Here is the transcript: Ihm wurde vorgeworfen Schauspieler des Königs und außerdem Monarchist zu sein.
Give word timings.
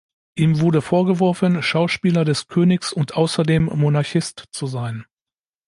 Ihm 0.33 0.59
wurde 0.61 0.81
vorgeworfen 0.81 1.61
Schauspieler 1.61 2.25
des 2.25 2.47
Königs 2.47 2.91
und 2.91 3.13
außerdem 3.13 3.65
Monarchist 3.65 4.45
zu 4.51 4.65
sein. 4.65 5.05